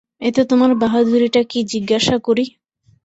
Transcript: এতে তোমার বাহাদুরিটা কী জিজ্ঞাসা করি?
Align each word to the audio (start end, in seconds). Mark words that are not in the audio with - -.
এতে 0.21 0.41
তোমার 0.49 0.71
বাহাদুরিটা 0.81 1.41
কী 1.43 1.59
জিজ্ঞাসা 1.71 2.15
করি? 2.19 2.45